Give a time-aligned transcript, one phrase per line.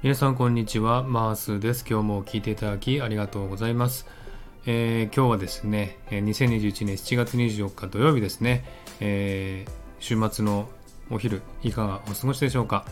[0.00, 1.84] 皆さんこんにちは、マースです。
[1.84, 4.06] 今日も聞いていただきありがとうございます。
[4.64, 8.64] えー、今日はですね、2021年7月24日土曜日ですね、
[9.00, 10.68] えー、週末の
[11.10, 12.84] お昼、いかがお過ごしでしょうか。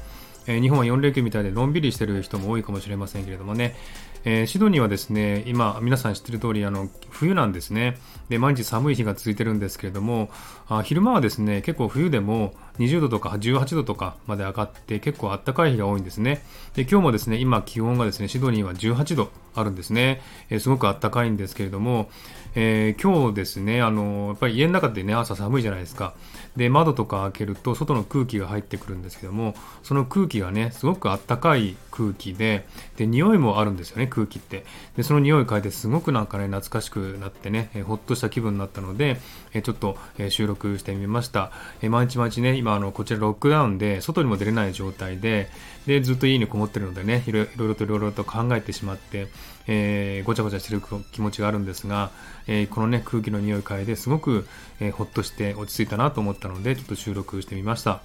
[0.48, 3.76] え、日本は4連休みたいでのんびりしてる人も多いかもしれませんけれどもね、
[4.24, 7.98] え、シドニーはですね、今、皆さん知ってる通り、あの、冬なんですね。
[8.28, 10.28] で、毎日寒い日が続いてるんですけれども、
[10.68, 16.42] あ昼間はですね、結構冬でも20度とか18度とかまで上がって結構暖かい日が多いんですね。
[16.74, 20.20] で、今日もですね、今気温がですね、シドニーは18度あるんですね。
[20.50, 22.10] えー、すごく暖かいんですけれども、
[22.54, 26.14] えー、今日ですね、あの、やっぱり家の中でね、朝寒いじゃないですか。
[26.56, 34.64] で、窓とか開けると外の空気が入ってくるんですけども、その空気がね、すごく暖かい空気で、で、匂いもあるんですよね、空気って。
[34.96, 39.20] で、その匂い嗅いですごくなんかね、懐かしくなってね、えほっとした気分になったので、
[39.52, 41.52] えちょっと、え収録してみました。
[41.82, 45.48] え毎日毎日ね、今、あの、こちらロックダウンで、外にも出れない状態で、
[45.86, 49.28] で、ずっと家にこもってるのでね、いろいろといろいろと考えてしまって、
[49.68, 50.82] えー、ごちゃごちゃしてる
[51.12, 52.10] 気持ちがあるんですが、
[52.48, 54.48] えー、このね、空気の匂い嗅いですごく、
[54.80, 58.00] えー、ほっとして落ち着いたなと思ったので、ちょっと収録してみました。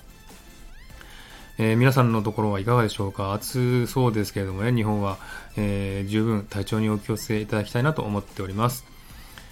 [1.58, 3.34] えー、皆さんのところはいかがでしょうか？
[3.34, 5.18] 暑そうですけれどもね、日本は、
[5.58, 8.86] えー、十分体調にお気をつけいただきたいなと思っております。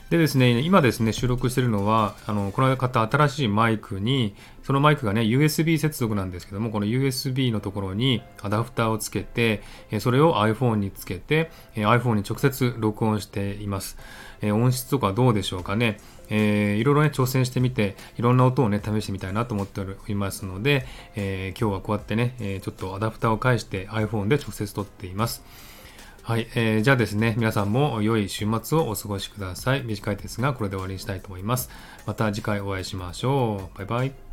[0.09, 9.61] でですね、今ですね、収録してるのは、あの、この方、新しいマイクに、そのマイクがね、USB 接続なんですけども、この USB のところにアダプターをつけて、
[9.99, 13.97] それを iPhone につけて、iPhone に直接録音しています。
[14.41, 15.99] 音質とかどうでしょうかね。
[16.31, 25.43] えー、いろいろね、挑戦してみて、いろんな音をね、試してみたいなと思っておりますので、えー、今日はこうやってね、えちょっとアダプターを介して iPhone で直接撮っています。
[26.29, 29.81] はい、えー、じゃあですね、皆さんも良い週末をお過ごしください。
[29.81, 31.71] 短いですが、これで終わりにしたいと思います。
[32.05, 33.77] また次回お会いしましょう。
[33.79, 34.28] バイバイ。